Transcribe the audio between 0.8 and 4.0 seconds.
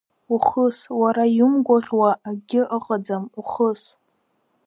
уара иумгәаӷьуа акгьы ыҟаӡам, ухыс.